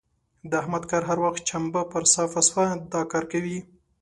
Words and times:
د 0.49 0.51
احمد 0.61 0.83
که 0.89 0.97
هر 1.09 1.17
وخت 1.25 1.41
چمبه 1.49 1.81
پر 1.91 2.03
صافه 2.13 2.41
سوه؛ 2.49 2.67
دا 2.93 3.01
کار 3.11 3.23
کوي. 3.31 3.59